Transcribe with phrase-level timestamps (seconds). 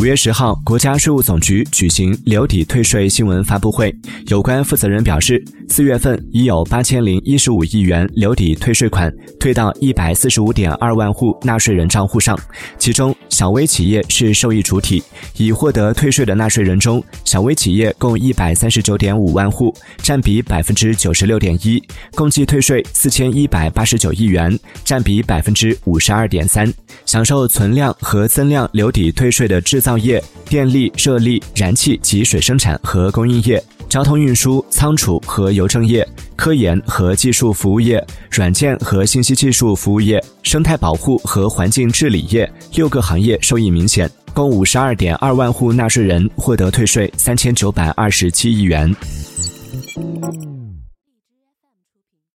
[0.00, 3.94] 五月十号，国家税务总局举行留抵退税新闻发布会，
[4.28, 12.34] 有关负责人表示，四月份已有八千零一十五亿元留抵退税款退到一百四十五点二万户纳税人账户上，
[12.78, 15.02] 其中小微企业是受益主体。
[15.36, 21.82] 已获得退税的纳税人中，小微企业共一百三十九点五万户，占比百分之九十六点一，
[22.14, 26.72] 共计退税四千一百八十九亿元，占比百分之五十二点三。
[27.04, 33.60] 享受存量和增量留抵退税的制造药业、电力、热力、燃气及水生产和供应业。
[33.88, 36.06] 交通运输、仓储和邮政业、
[36.36, 38.00] 科研和技术服务业、
[38.30, 48.94] 软件和信息技术服务业、生态保护和环境治理业六个行业受益明显，共五十二点二万户纳税人获得退税三千九百二十七亿元。